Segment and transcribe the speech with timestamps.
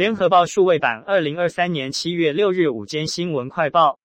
[0.00, 3.98] 联合报数位版二零二三年七月六日午间新闻快报。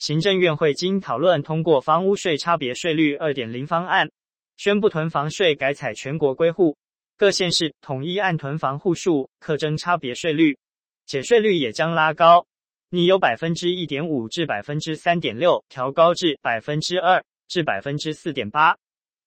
[0.00, 4.10] 行政院会经讨论通过房屋税差别税率二点零方案，
[4.56, 6.76] 宣布囤房税改采全国归户，
[7.16, 10.58] 各县市统一按囤房户数课征差别税率，
[11.06, 12.44] 且税率也将拉高，
[12.90, 18.76] 拟由百分之一点五至百分之三点六调高至百分之二至百分之四点八。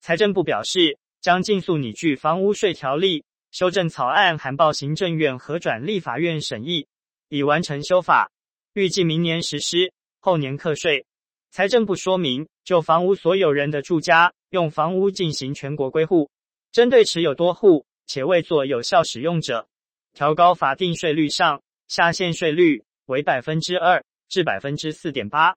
[0.01, 3.23] 财政部表示，将尽速拟具房屋税条例。
[3.51, 6.87] 修正草案函报行政院核转立法院审议，
[7.29, 8.31] 已完成修法，
[8.73, 11.05] 预计明年实施，后年课税。
[11.49, 16.29] 财政部说明，就房屋所有人的住家用房屋进行全国归户，
[16.71, 19.67] 针对持有多户且未做有效使用者，
[20.13, 25.55] 调高法定税率上下限税率为百分之二至百分之四点八。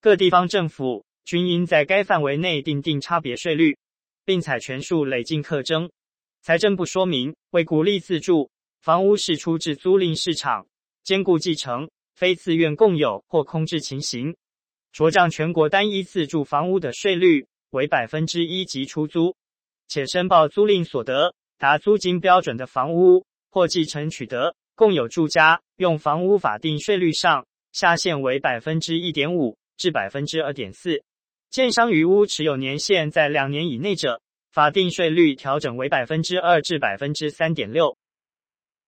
[0.00, 3.76] 各地方政府均应在该范围内订定差别税率，
[4.24, 5.90] 并采权数累进课征。
[6.44, 10.66] 财政部说明，为鼓励自住房屋释出至租赁市场，
[11.04, 14.34] 兼顾继承、非自愿共有或空置情形，
[14.92, 19.36] 酌降全国单一自住房屋的税率为百分之一及出租，
[19.86, 31.04] 且申报租赁所得达租金标准的房屋或继承取得共有住家用房屋法定税率上下限为百分之一点五至百分之二点四，
[31.50, 34.20] 建商余屋持有年限在两年以内者。
[34.52, 37.96] 法定税率调整为百分之二至百分之三点六。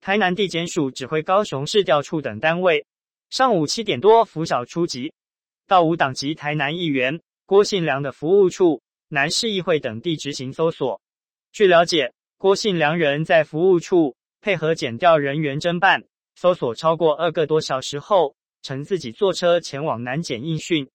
[0.02, 2.84] 台南地检署指挥高雄市调处等单位，
[3.30, 5.10] 上午七点多拂晓出击，
[5.66, 11.00] 到无党籍台南议员郭信良的服务处、南市议会等地执行搜索。
[11.50, 20.86] 据了解，郭信良人在服务处配合检调人员侦办，搜索超过二个多小时后，乘自己坐车前往南检应讯。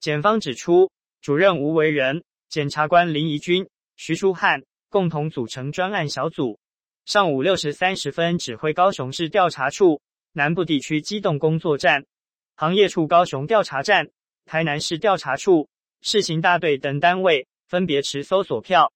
[0.00, 0.90] 检方指出，
[1.22, 3.66] 主任吴为仁、检察官林怡君。
[3.98, 6.60] 徐书汉共同组成专案小组，
[7.04, 10.00] 上午六时三十分指挥高雄市调查处
[10.32, 12.04] 南部地区机动工作站、
[12.54, 14.08] 行业处高雄调查站、
[14.46, 15.68] 台南市调查处、
[16.00, 18.92] 市刑大队等单位分别持搜索票，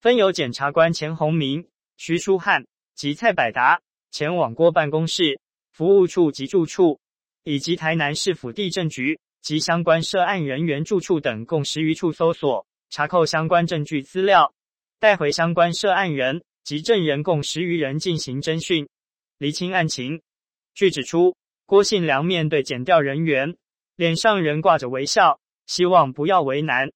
[0.00, 1.66] 分由检察官钱鸿明、
[1.96, 3.80] 徐书汉及蔡百达
[4.12, 5.40] 前往郭办公室、
[5.72, 7.00] 服务处及住处，
[7.42, 12.64] 以及台南市府地震局及相关涉案人员住处等共十余处搜索。
[12.90, 14.52] 查扣相关证据资料，
[15.00, 18.88] 带回相关涉案人及证人共十余人进行侦讯，
[19.38, 20.20] 厘清案情。
[20.74, 21.36] 据指出，
[21.66, 23.56] 郭信良面对检调人员，
[23.96, 26.90] 脸上仍挂着微笑，希望不要为难。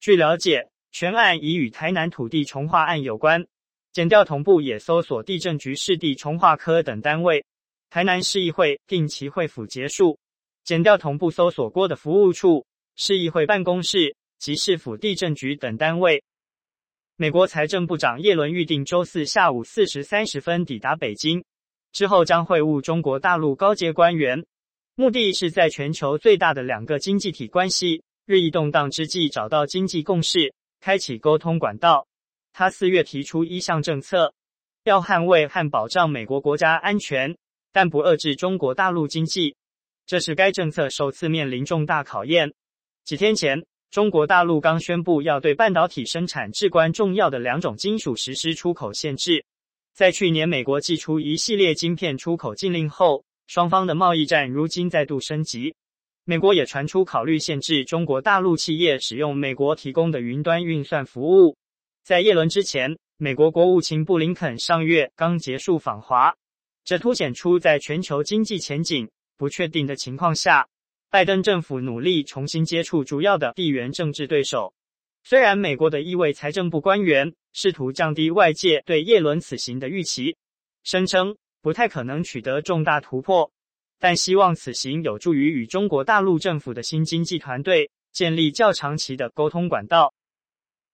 [0.00, 3.46] 据了解，全案已与台南土地重划案有关，
[3.92, 7.44] 检调同步也搜索地震局市地重划科等单位。
[7.90, 10.18] 台南市议会定期会府结束，
[10.64, 12.64] 检调同步搜索郭的服务处、
[12.96, 14.16] 市议会办公室。
[14.42, 16.20] 及市府地震局等单位。
[17.14, 21.44] 美国财政部长耶伦预定周四下午四时三十分抵达北京，
[21.92, 24.44] 之后将会晤中国大陆高阶官员，
[24.96, 32.08] 目的是在全球最大的两个经济体关系日益动荡之际找到经济共识，开启沟通管道。
[32.52, 34.34] 他四月提出一项政策，
[34.82, 37.38] 要捍卫和保障美国国家安全，
[37.72, 39.54] 但不遏制中国大陆经济。
[40.04, 42.52] 这是该政策首次面临重大考验。
[43.04, 49.44] 几天前，中国大陆刚宣布要对半导体生产至关重要的两种金属实施出口限制。
[49.92, 55.74] 在去年美国祭出一系列晶片出口禁令后，双方的贸易战如今再度升级。
[56.24, 61.54] 美国也传出考虑限制中国大陆企业使用美国提供的云端运算服务。
[62.02, 66.34] 在叶伦之前，美国国务卿布林肯上月刚结束访华，
[66.82, 70.66] 这凸显出在全球经济前景不确定的情况下。
[71.12, 74.72] 拜登政府努力重新接触主要的地缘政治对手。
[75.22, 80.34] 虽然美国的一位财政部官员试图降低外界对叶伦此行的预期，
[80.84, 83.52] 声称不太可能取得重大突破，
[83.98, 90.14] 但希望此行有助于与中国大陆政府的新经济团队建立较长期的沟通管道，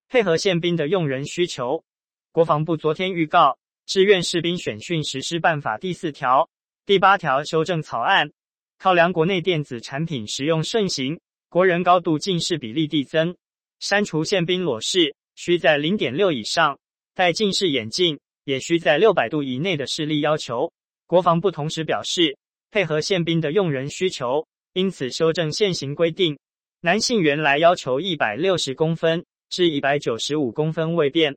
[0.09, 1.85] 配合宪兵的用人需求。
[2.33, 3.57] 国防部昨天预告，
[3.87, 6.51] 志愿士兵选训实施办法第四条、
[6.85, 8.33] 第八条修正草案。
[8.79, 13.35] 考量国内电子产品使用盛行，国人高度近视比例递增，
[13.81, 16.79] 删除宪兵裸视需在零点六以上，
[17.13, 20.73] 戴近视眼镜也需在六百度以内的视力要求。
[21.09, 22.39] 国防部同时表示，
[22.71, 26.39] 配合宪兵的用人需求，因此修正现行规定，
[26.83, 31.37] 男性原来要求一百六十公分至一百九十五公分未变，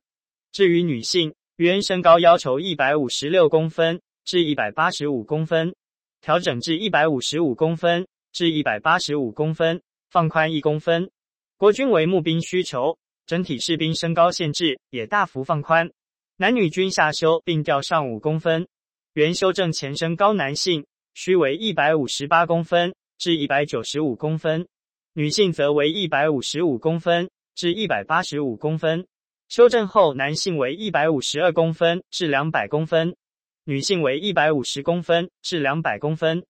[0.51, 5.73] 至于女性，原身高要求一百五十六公分至一百八十五公分。
[6.21, 11.09] 调整至一百五十五公分至一百八十五公分，放宽一公分。
[11.57, 15.91] 国军为募兵需求，整体士兵身高限制也大幅放宽，
[16.37, 18.67] 男女均下修并调上五公分。
[19.13, 20.85] 原修正前身高男性
[21.15, 24.67] 需为一百五十八公分至一百九十五公分，
[25.13, 29.05] 女性则为一百五十五公分至一百八十五公分。
[29.49, 33.15] 修正后，男性为一百五十二公分至两百公分，
[33.63, 36.43] 女性为一百五十公分至两百公分。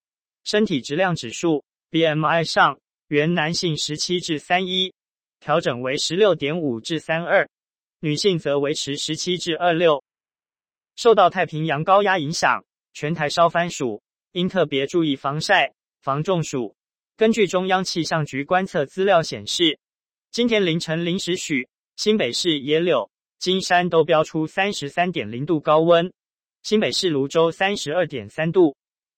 [0.44, 4.94] 身体质量指数 BMI 上，原男性十七至三一，
[5.40, 7.48] 调整为十六点五至三二，
[8.00, 10.04] 女性则维持十七至二六。
[10.96, 12.64] 受到太平洋高压影响，
[12.94, 16.76] 全台烧番薯，应特别注意防晒、防中暑。
[17.18, 19.78] 根据中央气象局观测资料显示，
[20.32, 21.68] 今天凌晨零时许，
[21.98, 26.12] 新北市野柳、金山都标出三十三点零度高温，
[26.64, 28.76] 新北市芦洲三十二点三度，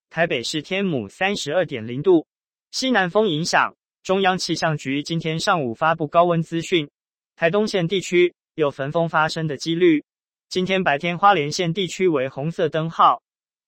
[0.10, 2.26] 台北市天母三十二点零度。
[2.72, 6.90] 西南风影响，中央气象局今天上午发布高温资讯，
[7.36, 10.06] 台东县地区有焚风发生的几率。
[10.48, 13.22] 今天白天，花莲县地区为红色灯号，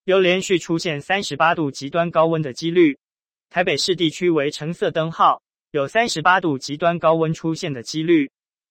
[0.06, 2.96] 有连续出现三十八度极端高温的几率；
[3.50, 8.30] 台北市地区为橙色灯号，有三十八度极端高温出现的几率；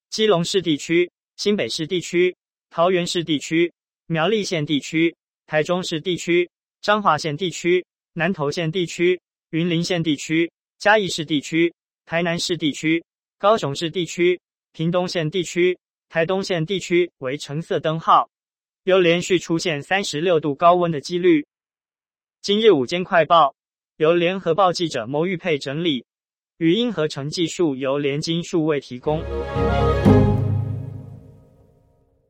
[0.09, 2.35] 基隆市地区、新北市地区、
[2.71, 3.71] 桃园市地区、
[4.07, 5.17] 苗栗县地区、
[5.47, 6.51] 台中市地区、
[6.83, 9.19] 彰化县地区、南投县地区、
[9.51, 11.73] 云林县地区、嘉义市地区、
[12.05, 13.03] 台南市地区、
[13.39, 14.39] 高雄市地区、
[14.73, 15.79] 屏东县地区。
[16.11, 18.29] 台东县地区为橙色灯号，
[18.85, 21.45] 有连续出现三十六度高温的几率。
[22.41, 23.53] 今日午间快报
[23.97, 26.05] 由联合报记者牟玉佩整理，
[26.59, 29.25] 语音合成技术由联经数位提供。